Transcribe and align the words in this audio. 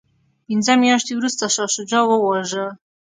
پنځه 0.47 0.73
میاشتې 0.81 1.11
وروسته 1.15 1.43
شاه 1.53 1.69
شجاع 1.75 2.03
وواژه. 2.07 2.65